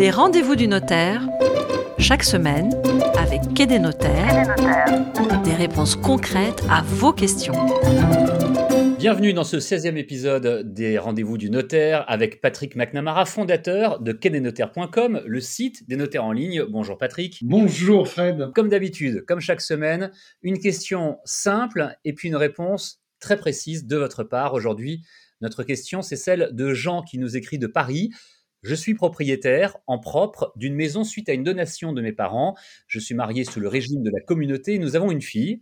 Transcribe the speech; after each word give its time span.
Les 0.00 0.10
rendez-vous 0.10 0.56
du 0.56 0.66
notaire, 0.66 1.28
chaque 1.98 2.22
semaine, 2.22 2.72
avec 3.18 3.42
Quai 3.54 3.66
des 3.66 3.78
notaires, 3.78 4.56
des 5.44 5.52
réponses 5.52 5.94
concrètes 5.94 6.62
à 6.70 6.80
vos 6.80 7.12
questions. 7.12 7.52
Bienvenue 8.98 9.34
dans 9.34 9.44
ce 9.44 9.58
16e 9.58 9.98
épisode 9.98 10.72
des 10.72 10.96
Rendez-vous 10.96 11.36
du 11.36 11.50
notaire 11.50 12.06
avec 12.08 12.40
Patrick 12.40 12.76
McNamara, 12.76 13.26
fondateur 13.26 14.00
de 14.00 14.12
quai-des-notaires.com, 14.12 15.20
le 15.26 15.40
site 15.42 15.86
des 15.86 15.96
notaires 15.96 16.24
en 16.24 16.32
ligne. 16.32 16.64
Bonjour 16.64 16.96
Patrick. 16.96 17.40
Bonjour 17.42 18.08
Fred. 18.08 18.52
Comme 18.54 18.70
d'habitude, 18.70 19.26
comme 19.26 19.40
chaque 19.40 19.60
semaine, 19.60 20.12
une 20.40 20.58
question 20.58 21.18
simple 21.26 21.94
et 22.06 22.14
puis 22.14 22.28
une 22.28 22.36
réponse 22.36 23.02
très 23.20 23.36
précise 23.36 23.84
de 23.84 23.98
votre 23.98 24.24
part. 24.24 24.54
Aujourd'hui, 24.54 25.02
notre 25.42 25.62
question, 25.62 26.00
c'est 26.00 26.16
celle 26.16 26.48
de 26.52 26.72
Jean 26.72 27.02
qui 27.02 27.18
nous 27.18 27.36
écrit 27.36 27.58
de 27.58 27.66
Paris. 27.66 28.10
Je 28.62 28.74
suis 28.74 28.94
propriétaire 28.94 29.78
en 29.86 29.98
propre 29.98 30.52
d'une 30.56 30.74
maison 30.74 31.02
suite 31.02 31.28
à 31.28 31.32
une 31.32 31.44
donation 31.44 31.92
de 31.92 32.02
mes 32.02 32.12
parents. 32.12 32.54
Je 32.86 32.98
suis 32.98 33.14
marié 33.14 33.44
sous 33.44 33.58
le 33.58 33.68
régime 33.68 34.02
de 34.02 34.10
la 34.10 34.20
communauté. 34.20 34.78
Nous 34.78 34.96
avons 34.96 35.10
une 35.10 35.22
fille. 35.22 35.60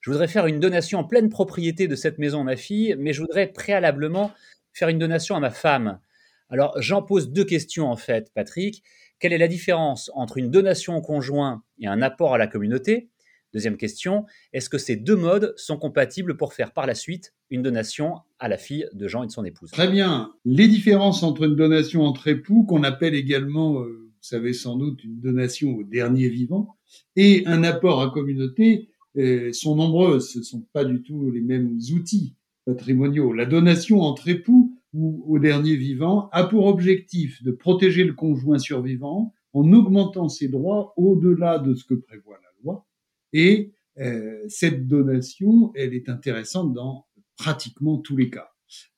Je 0.00 0.10
voudrais 0.10 0.28
faire 0.28 0.46
une 0.46 0.58
donation 0.58 0.98
en 0.98 1.04
pleine 1.04 1.28
propriété 1.28 1.86
de 1.86 1.94
cette 1.94 2.18
maison 2.18 2.40
à 2.40 2.44
ma 2.44 2.56
fille, 2.56 2.96
mais 2.98 3.12
je 3.12 3.20
voudrais 3.20 3.46
préalablement 3.46 4.32
faire 4.72 4.88
une 4.88 4.98
donation 4.98 5.36
à 5.36 5.40
ma 5.40 5.50
femme. 5.50 6.00
Alors, 6.48 6.74
j'en 6.80 7.02
pose 7.02 7.30
deux 7.30 7.44
questions 7.44 7.88
en 7.88 7.96
fait, 7.96 8.32
Patrick. 8.34 8.82
Quelle 9.20 9.32
est 9.32 9.38
la 9.38 9.48
différence 9.48 10.10
entre 10.14 10.38
une 10.38 10.50
donation 10.50 10.96
au 10.96 11.02
conjoint 11.02 11.62
et 11.78 11.86
un 11.86 12.02
apport 12.02 12.34
à 12.34 12.38
la 12.38 12.48
communauté? 12.48 13.10
Deuxième 13.52 13.76
question, 13.76 14.26
est-ce 14.52 14.70
que 14.70 14.78
ces 14.78 14.94
deux 14.94 15.16
modes 15.16 15.54
sont 15.56 15.76
compatibles 15.76 16.36
pour 16.36 16.54
faire 16.54 16.72
par 16.72 16.86
la 16.86 16.94
suite 16.94 17.34
une 17.50 17.62
donation 17.62 18.18
à 18.38 18.48
la 18.48 18.56
fille 18.56 18.86
de 18.92 19.08
Jean 19.08 19.24
et 19.24 19.26
de 19.26 19.32
son 19.32 19.44
épouse? 19.44 19.70
Très 19.72 19.90
bien. 19.90 20.32
Les 20.44 20.68
différences 20.68 21.24
entre 21.24 21.44
une 21.44 21.56
donation 21.56 22.02
entre 22.02 22.28
époux, 22.28 22.64
qu'on 22.64 22.84
appelle 22.84 23.14
également, 23.14 23.80
euh, 23.80 23.86
vous 23.86 24.12
savez 24.20 24.52
sans 24.52 24.76
doute, 24.76 25.02
une 25.02 25.18
donation 25.18 25.74
au 25.74 25.82
dernier 25.82 26.28
vivant, 26.28 26.76
et 27.16 27.42
un 27.46 27.64
apport 27.64 28.02
à 28.02 28.10
communauté 28.10 28.90
euh, 29.16 29.52
sont 29.52 29.74
nombreuses. 29.74 30.32
Ce 30.32 30.38
ne 30.38 30.44
sont 30.44 30.64
pas 30.72 30.84
du 30.84 31.02
tout 31.02 31.32
les 31.32 31.40
mêmes 31.40 31.76
outils 31.92 32.36
patrimoniaux. 32.64 33.32
La 33.32 33.46
donation 33.46 34.00
entre 34.02 34.28
époux 34.28 34.76
ou 34.92 35.24
au 35.26 35.40
dernier 35.40 35.74
vivant 35.74 36.28
a 36.30 36.44
pour 36.44 36.66
objectif 36.66 37.42
de 37.42 37.50
protéger 37.50 38.04
le 38.04 38.12
conjoint 38.12 38.58
survivant 38.58 39.34
en 39.52 39.72
augmentant 39.72 40.28
ses 40.28 40.46
droits 40.46 40.94
au-delà 40.96 41.58
de 41.58 41.74
ce 41.74 41.84
que 41.84 41.94
prévoit 41.94 42.38
la 42.40 42.48
loi 42.62 42.86
et 43.32 43.72
euh, 43.98 44.44
cette 44.48 44.86
donation, 44.86 45.72
elle 45.74 45.94
est 45.94 46.08
intéressante 46.08 46.72
dans 46.72 47.06
pratiquement 47.36 47.98
tous 47.98 48.16
les 48.16 48.30
cas. 48.30 48.50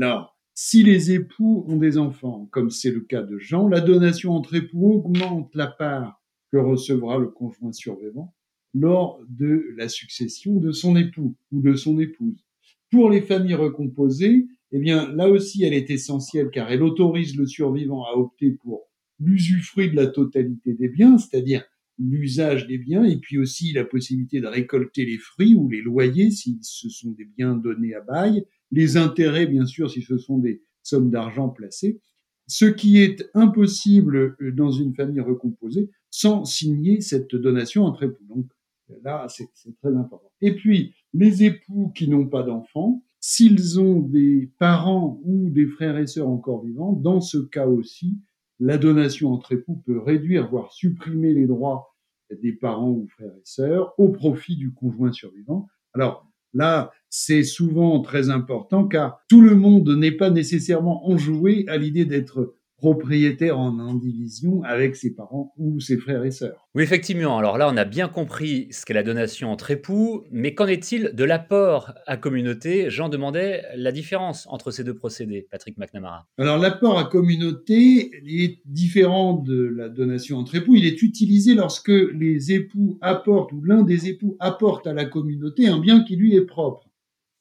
Alors, 0.00 0.36
si 0.54 0.82
les 0.82 1.12
époux 1.12 1.64
ont 1.68 1.76
des 1.76 1.98
enfants, 1.98 2.48
comme 2.50 2.70
c'est 2.70 2.90
le 2.90 3.00
cas 3.00 3.22
de 3.22 3.38
Jean, 3.38 3.68
la 3.68 3.80
donation 3.80 4.32
entre 4.32 4.54
époux 4.54 4.92
augmente 4.92 5.54
la 5.54 5.66
part 5.66 6.22
que 6.50 6.56
recevra 6.56 7.18
le 7.18 7.28
conjoint 7.28 7.72
survivant 7.72 8.34
lors 8.72 9.20
de 9.28 9.74
la 9.76 9.88
succession 9.88 10.56
de 10.56 10.72
son 10.72 10.96
époux 10.96 11.36
ou 11.50 11.60
de 11.60 11.74
son 11.74 11.98
épouse. 11.98 12.44
Pour 12.90 13.10
les 13.10 13.22
familles 13.22 13.54
recomposées, 13.54 14.46
eh 14.72 14.78
bien, 14.78 15.12
là 15.12 15.28
aussi, 15.28 15.64
elle 15.64 15.74
est 15.74 15.90
essentielle 15.90 16.50
car 16.50 16.70
elle 16.70 16.82
autorise 16.82 17.36
le 17.36 17.46
survivant 17.46 18.04
à 18.04 18.16
opter 18.16 18.50
pour 18.50 18.88
l'usufruit 19.18 19.90
de 19.90 19.96
la 19.96 20.06
totalité 20.06 20.74
des 20.74 20.88
biens, 20.88 21.18
c'est-à-dire 21.18 21.64
l'usage 21.98 22.66
des 22.66 22.78
biens 22.78 23.04
et 23.04 23.16
puis 23.16 23.38
aussi 23.38 23.72
la 23.72 23.84
possibilité 23.84 24.40
de 24.40 24.46
récolter 24.46 25.04
les 25.04 25.18
fruits 25.18 25.54
ou 25.54 25.68
les 25.68 25.80
loyers 25.80 26.30
si 26.30 26.58
ce 26.62 26.88
sont 26.88 27.10
des 27.12 27.24
biens 27.24 27.54
donnés 27.54 27.94
à 27.94 28.00
bail, 28.00 28.44
les 28.70 28.96
intérêts 28.96 29.46
bien 29.46 29.66
sûr 29.66 29.90
si 29.90 30.02
ce 30.02 30.18
sont 30.18 30.38
des 30.38 30.62
sommes 30.82 31.10
d'argent 31.10 31.48
placées, 31.48 32.00
ce 32.46 32.66
qui 32.66 32.98
est 32.98 33.28
impossible 33.34 34.36
euh, 34.40 34.52
dans 34.52 34.70
une 34.70 34.94
famille 34.94 35.20
recomposée 35.20 35.90
sans 36.10 36.44
signer 36.44 37.00
cette 37.00 37.34
donation 37.34 37.84
entre 37.84 38.04
époux. 38.04 38.24
Donc 38.28 38.46
là, 39.02 39.26
c'est 39.28 39.48
très 39.80 39.94
important. 39.94 40.30
Et 40.40 40.54
puis, 40.54 40.94
les 41.12 41.44
époux 41.44 41.92
qui 41.94 42.08
n'ont 42.08 42.26
pas 42.26 42.42
d'enfants, 42.42 43.02
s'ils 43.20 43.80
ont 43.80 44.00
des 44.00 44.50
parents 44.58 45.20
ou 45.24 45.50
des 45.50 45.66
frères 45.66 45.98
et 45.98 46.06
sœurs 46.06 46.28
encore 46.28 46.64
vivants, 46.64 46.92
dans 46.92 47.20
ce 47.20 47.38
cas 47.38 47.66
aussi, 47.66 48.18
la 48.60 48.78
donation 48.78 49.32
entre 49.32 49.52
époux 49.52 49.82
peut 49.84 49.98
réduire, 49.98 50.48
voire 50.48 50.72
supprimer 50.72 51.32
les 51.32 51.46
droits 51.46 51.94
des 52.30 52.52
parents 52.52 52.90
ou 52.90 53.06
frères 53.08 53.34
et 53.36 53.44
sœurs 53.44 53.94
au 53.98 54.08
profit 54.08 54.56
du 54.56 54.72
conjoint 54.72 55.12
survivant. 55.12 55.68
Alors 55.94 56.26
là, 56.54 56.90
c'est 57.08 57.44
souvent 57.44 58.00
très 58.00 58.30
important 58.30 58.86
car 58.86 59.20
tout 59.28 59.40
le 59.40 59.54
monde 59.54 59.88
n'est 59.90 60.12
pas 60.12 60.30
nécessairement 60.30 61.08
enjoué 61.08 61.64
à 61.68 61.76
l'idée 61.76 62.04
d'être 62.04 62.54
propriétaire 62.78 63.58
en 63.58 63.78
indivision 63.78 64.62
avec 64.62 64.96
ses 64.96 65.14
parents 65.14 65.52
ou 65.56 65.80
ses 65.80 65.96
frères 65.96 66.24
et 66.24 66.30
sœurs. 66.30 66.68
Oui, 66.74 66.82
effectivement. 66.82 67.38
Alors 67.38 67.56
là, 67.56 67.70
on 67.72 67.76
a 67.76 67.86
bien 67.86 68.06
compris 68.06 68.68
ce 68.70 68.84
qu'est 68.84 68.92
la 68.92 69.02
donation 69.02 69.50
entre 69.50 69.70
époux, 69.70 70.24
mais 70.30 70.54
qu'en 70.54 70.66
est-il 70.66 71.12
de 71.14 71.24
l'apport 71.24 71.92
à 72.06 72.18
communauté? 72.18 72.90
Jean 72.90 73.08
demandait 73.08 73.62
la 73.76 73.92
différence 73.92 74.46
entre 74.50 74.70
ces 74.70 74.84
deux 74.84 74.94
procédés, 74.94 75.46
Patrick 75.50 75.78
McNamara. 75.78 76.26
Alors 76.38 76.58
l'apport 76.58 76.98
à 76.98 77.04
communauté 77.04 78.10
est 78.26 78.60
différent 78.66 79.34
de 79.34 79.72
la 79.74 79.88
donation 79.88 80.36
entre 80.36 80.56
époux. 80.56 80.74
Il 80.76 80.84
est 80.84 81.02
utilisé 81.02 81.54
lorsque 81.54 81.88
les 81.88 82.52
époux 82.52 82.98
apportent 83.00 83.52
ou 83.52 83.62
l'un 83.62 83.82
des 83.82 84.08
époux 84.08 84.36
apporte 84.38 84.86
à 84.86 84.92
la 84.92 85.06
communauté 85.06 85.68
un 85.68 85.78
bien 85.78 86.04
qui 86.04 86.16
lui 86.16 86.34
est 86.34 86.44
propre. 86.44 86.85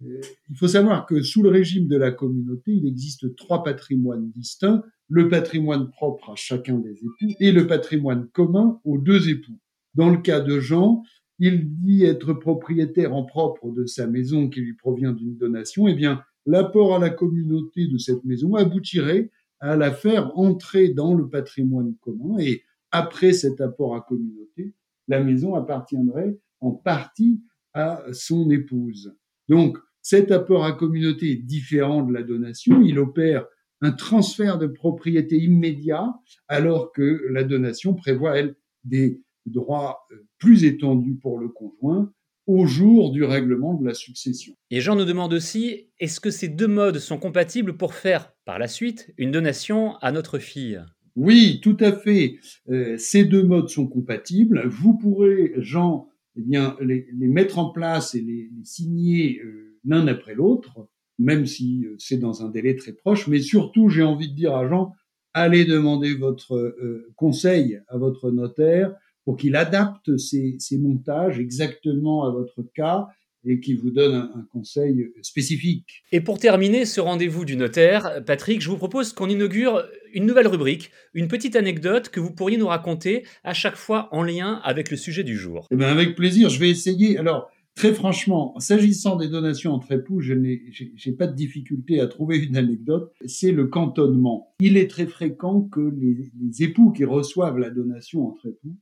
Il 0.00 0.56
faut 0.56 0.68
savoir 0.68 1.06
que 1.06 1.22
sous 1.22 1.42
le 1.42 1.50
régime 1.50 1.86
de 1.86 1.96
la 1.96 2.10
communauté, 2.10 2.72
il 2.72 2.86
existe 2.86 3.36
trois 3.36 3.62
patrimoines 3.62 4.30
distincts 4.30 4.82
le 5.10 5.28
patrimoine 5.28 5.90
propre 5.90 6.30
à 6.30 6.36
chacun 6.36 6.78
des 6.78 6.92
époux 6.92 7.34
et 7.40 7.50
le 7.50 7.66
patrimoine 7.66 8.28
commun 8.28 8.80
aux 8.84 8.96
deux 8.96 9.28
époux. 9.28 9.58
Dans 9.94 10.08
le 10.08 10.18
cas 10.18 10.40
de 10.40 10.60
Jean, 10.60 11.02
il 11.40 11.76
dit 11.80 12.04
être 12.04 12.32
propriétaire 12.32 13.12
en 13.12 13.24
propre 13.24 13.72
de 13.72 13.86
sa 13.86 14.06
maison 14.06 14.48
qui 14.48 14.60
lui 14.60 14.74
provient 14.74 15.12
d'une 15.12 15.36
donation, 15.36 15.88
eh 15.88 15.94
bien, 15.94 16.22
l'apport 16.46 16.94
à 16.94 16.98
la 17.00 17.10
communauté 17.10 17.88
de 17.88 17.98
cette 17.98 18.24
maison 18.24 18.54
aboutirait 18.54 19.30
à 19.58 19.76
la 19.76 19.90
faire 19.90 20.30
entrer 20.38 20.90
dans 20.90 21.14
le 21.14 21.28
patrimoine 21.28 21.94
commun 22.00 22.38
et 22.38 22.62
après 22.92 23.32
cet 23.32 23.60
apport 23.60 23.96
à 23.96 24.00
communauté, 24.02 24.74
la 25.08 25.22
maison 25.22 25.54
appartiendrait 25.56 26.38
en 26.60 26.70
partie 26.70 27.40
à 27.74 28.04
son 28.12 28.48
épouse. 28.50 29.14
Donc, 29.48 29.76
cet 30.02 30.30
apport 30.30 30.64
à 30.64 30.72
communauté 30.72 31.32
est 31.32 31.42
différent 31.42 32.02
de 32.02 32.12
la 32.12 32.22
donation. 32.22 32.80
Il 32.82 32.98
opère 32.98 33.46
un 33.80 33.92
transfert 33.92 34.58
de 34.58 34.66
propriété 34.66 35.36
immédiat, 35.36 36.12
alors 36.48 36.92
que 36.92 37.22
la 37.30 37.44
donation 37.44 37.94
prévoit, 37.94 38.38
elle, 38.38 38.54
des 38.84 39.22
droits 39.46 40.00
euh, 40.12 40.16
plus 40.38 40.64
étendus 40.64 41.16
pour 41.20 41.38
le 41.38 41.48
conjoint 41.48 42.12
au 42.46 42.66
jour 42.66 43.12
du 43.12 43.22
règlement 43.22 43.74
de 43.74 43.86
la 43.86 43.94
succession. 43.94 44.54
Et 44.70 44.80
Jean 44.80 44.96
nous 44.96 45.04
demande 45.04 45.32
aussi, 45.32 45.88
est-ce 45.98 46.20
que 46.20 46.30
ces 46.30 46.48
deux 46.48 46.66
modes 46.66 46.98
sont 46.98 47.18
compatibles 47.18 47.76
pour 47.76 47.94
faire, 47.94 48.32
par 48.44 48.58
la 48.58 48.66
suite, 48.66 49.12
une 49.18 49.30
donation 49.30 49.96
à 49.98 50.10
notre 50.10 50.38
fille? 50.38 50.82
Oui, 51.16 51.60
tout 51.62 51.76
à 51.80 51.92
fait. 51.92 52.38
Euh, 52.68 52.96
ces 52.96 53.24
deux 53.24 53.44
modes 53.44 53.68
sont 53.68 53.86
compatibles. 53.86 54.66
Vous 54.66 54.96
pourrez, 54.96 55.52
Jean, 55.58 56.08
eh 56.36 56.42
bien, 56.42 56.76
les, 56.80 57.06
mettre 57.12 57.58
en 57.58 57.70
place 57.70 58.14
et 58.14 58.20
les, 58.20 58.50
signer 58.64 59.40
euh, 59.44 59.69
l'un 59.84 60.06
après 60.06 60.34
l'autre 60.34 60.88
même 61.20 61.46
si 61.46 61.84
euh, 61.84 61.94
c'est 61.98 62.16
dans 62.16 62.42
un 62.42 62.48
délai 62.48 62.74
très 62.74 62.92
proche. 62.92 63.28
Mais 63.28 63.40
surtout, 63.40 63.88
j'ai 63.88 64.02
envie 64.02 64.28
de 64.28 64.34
dire 64.34 64.56
à 64.56 64.66
Jean, 64.66 64.92
allez 65.34 65.64
demander 65.64 66.14
votre 66.14 66.56
euh, 66.56 67.12
conseil 67.14 67.80
à 67.88 67.98
votre 67.98 68.32
notaire 68.32 68.92
pour 69.24 69.36
qu'il 69.36 69.54
adapte 69.54 70.16
ses, 70.16 70.58
montages 70.78 71.38
exactement 71.38 72.24
à 72.24 72.30
votre 72.30 72.62
cas 72.74 73.06
et 73.46 73.60
qu'il 73.60 73.78
vous 73.78 73.90
donne 73.90 74.14
un, 74.14 74.46
conseil 74.50 75.12
spécifique. 75.22 76.02
Et 76.10 76.20
pour 76.20 76.38
terminer 76.38 76.84
ce 76.84 77.00
rendez-vous 77.00 77.44
du 77.44 77.56
notaire, 77.56 78.22
Patrick, 78.26 78.60
je 78.60 78.68
vous 78.68 78.76
propose 78.76 79.12
qu'on 79.12 79.28
inaugure 79.28 79.84
une 80.12 80.26
nouvelle 80.26 80.48
rubrique, 80.48 80.90
une 81.14 81.28
petite 81.28 81.54
anecdote 81.54 82.08
que 82.08 82.20
vous 82.20 82.32
pourriez 82.32 82.58
nous 82.58 82.66
raconter 82.66 83.24
à 83.44 83.54
chaque 83.54 83.76
fois 83.76 84.08
en 84.12 84.22
lien 84.22 84.60
avec 84.64 84.90
le 84.90 84.96
sujet 84.96 85.22
du 85.22 85.36
jour. 85.36 85.68
Eh 85.70 85.76
bien, 85.76 85.88
avec 85.88 86.16
plaisir, 86.16 86.50
je 86.50 86.58
vais 86.58 86.68
essayer. 86.68 87.16
Alors, 87.16 87.50
Très 87.74 87.94
franchement, 87.94 88.58
s'agissant 88.58 89.16
des 89.16 89.28
donations 89.28 89.72
entre 89.72 89.92
époux, 89.92 90.20
je 90.20 90.34
n'ai 90.34 91.12
pas 91.16 91.26
de 91.26 91.34
difficulté 91.34 92.00
à 92.00 92.08
trouver 92.08 92.38
une 92.38 92.56
anecdote. 92.56 93.12
C'est 93.24 93.52
le 93.52 93.68
cantonnement. 93.68 94.54
Il 94.60 94.76
est 94.76 94.88
très 94.88 95.06
fréquent 95.06 95.62
que 95.62 95.80
les, 95.80 96.62
époux 96.62 96.90
qui 96.90 97.04
reçoivent 97.04 97.58
la 97.58 97.70
donation 97.70 98.26
entre 98.26 98.48
époux 98.48 98.76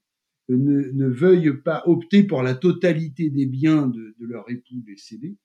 ne, 0.49 1.07
veuillent 1.07 1.61
pas 1.63 1.83
opter 1.87 2.25
pour 2.25 2.43
la 2.43 2.55
totalité 2.55 3.31
des 3.31 3.47
biens 3.47 3.87
de, 3.87 4.17
de 4.19 4.27
leur 4.27 4.51
époux 4.51 4.83
décédé, 4.85 5.37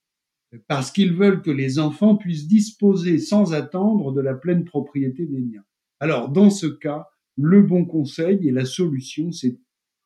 parce 0.67 0.91
qu'ils 0.91 1.13
veulent 1.13 1.41
que 1.41 1.51
les 1.51 1.77
enfants 1.79 2.15
puissent 2.15 2.47
disposer 2.47 3.19
sans 3.19 3.53
attendre 3.53 4.13
de 4.13 4.21
la 4.21 4.33
pleine 4.33 4.63
propriété 4.63 5.25
des 5.25 5.41
biens. 5.41 5.65
Alors, 5.99 6.29
dans 6.29 6.49
ce 6.49 6.67
cas, 6.67 7.07
le 7.37 7.61
bon 7.61 7.85
conseil 7.85 8.47
et 8.47 8.51
la 8.51 8.65
solution, 8.65 9.31
c'est 9.31 9.57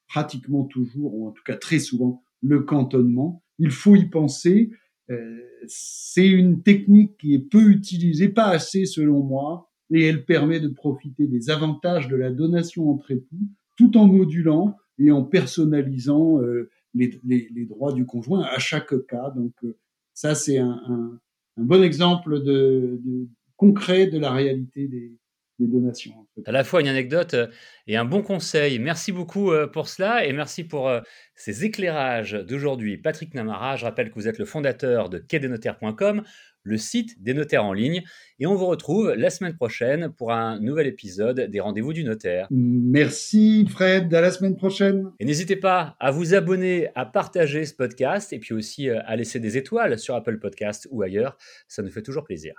pratiquement 0.07 0.63
toujours, 0.63 1.16
ou 1.16 1.28
en 1.28 1.31
tout 1.31 1.44
cas 1.45 1.57
très 1.57 1.80
souvent, 1.80 2.24
le 2.42 2.62
cantonnement. 2.62 3.44
Il 3.60 3.72
faut 3.72 3.95
y 3.95 4.06
penser. 4.06 4.72
Euh, 5.10 5.39
c'est 5.68 6.28
une 6.28 6.62
technique 6.62 7.18
qui 7.18 7.34
est 7.34 7.39
peu 7.39 7.69
utilisée, 7.69 8.30
pas 8.30 8.48
assez 8.48 8.86
selon 8.86 9.24
moi, 9.24 9.69
et 9.92 10.06
elle 10.06 10.25
permet 10.25 10.60
de 10.60 10.68
profiter 10.68 11.28
des 11.28 11.50
avantages 11.50 12.07
de 12.07 12.16
la 12.16 12.31
donation 12.31 12.89
entre 12.89 13.12
époux 13.12 13.48
tout 13.78 13.95
en 13.98 14.07
modulant 14.07 14.75
et 15.00 15.12
en 15.12 15.24
personnalisant 15.24 16.42
euh, 16.42 16.69
les, 16.94 17.19
les, 17.24 17.48
les, 17.54 17.66
droits 17.66 17.94
du 17.94 18.06
conjoint 18.06 18.44
à 18.44 18.57
chaque 18.60 19.06
cas. 19.06 19.30
Donc 19.36 19.54
euh, 19.63 19.78
ça, 20.13 20.36
c'est 20.36 20.57
un, 20.57 20.81
un, 20.88 21.19
un, 21.57 21.63
bon 21.63 21.84
exemple 21.84 22.42
de, 22.44 23.00
de, 23.06 23.28
concret 23.56 24.07
de 24.07 24.18
la 24.18 24.31
réalité 24.31 24.88
des, 24.88 25.16
des 25.59 25.68
donations. 25.68 26.13
À 26.45 26.51
la 26.51 26.63
fois 26.63 26.81
une 26.81 26.88
anecdote 26.88 27.33
euh, 27.33 27.48
et 27.88 27.98
un 27.98 28.06
bon 28.06 28.21
conseil. 28.21 28.80
Merci 28.80 29.12
beaucoup 29.12 29.51
pour 29.71 29.88
cela 29.88 30.25
et 30.25 30.33
merci 30.33 30.65
pour 30.65 30.92
ces 31.36 31.63
éclairages 31.63 32.33
d'aujourd'hui. 32.33 32.98
Patrick 32.98 33.33
Namara, 33.33 33.77
je 33.77 33.86
rappelle 33.86 34.09
que 34.09 34.15
vous 34.15 34.27
êtes 34.27 34.39
le 34.39 34.45
fondateur 34.45 35.09
de 35.09 35.19
quai-des-notaires.com 35.19 36.24
le 36.68 36.77
site 36.77 37.21
des 37.24 37.33
notaires 37.33 37.63
en 37.63 37.74
ligne. 37.74 38.04
Et 38.39 38.45
on 38.45 38.54
vous 38.54 38.68
retrouve 38.68 39.13
la 39.13 39.30
semaine 39.30 39.56
prochaine 39.56 40.12
pour 40.15 40.31
un 40.31 40.59
nouvel 40.59 40.86
épisode 40.86 41.39
des 41.39 41.60
Rendez-vous 41.60 41.94
du 41.94 42.03
notaire. 42.03 42.48
Merci 42.51 43.65
Fred, 43.68 44.13
à 44.13 44.21
la 44.21 44.31
semaine 44.31 44.57
prochaine. 44.57 45.06
Et 45.19 45.25
n'hésitez 45.25 45.56
pas 45.56 45.95
à 46.00 46.12
vous 46.12 46.36
abonner, 46.36 46.89
à 46.95 47.06
partager 47.06 47.65
ce 47.65 47.74
podcast 47.74 48.33
et 48.33 48.39
puis 48.39 48.53
aussi 48.53 48.89
euh, 48.89 49.00
à 49.06 49.15
laisser 49.15 49.39
des 49.39 49.57
étoiles 49.57 49.98
sur 49.98 50.13
Apple 50.13 50.39
Podcast 50.39 50.88
ou 50.92 51.01
ailleurs. 51.01 51.38
Ça 51.68 51.81
nous 51.81 51.89
fait 51.89 52.03
toujours 52.03 52.25
plaisir. 52.25 52.53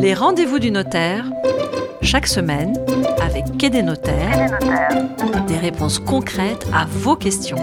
Les 0.00 0.14
Rendez-vous 0.14 0.58
du 0.58 0.70
notaire, 0.70 1.30
chaque 2.06 2.28
semaine, 2.28 2.72
avec 3.20 3.58
Quai 3.58 3.68
des 3.68 3.82
notaires, 3.82 4.56
des 5.48 5.58
réponses 5.58 5.98
concrètes 5.98 6.64
à 6.72 6.86
vos 6.88 7.16
questions. 7.16 7.58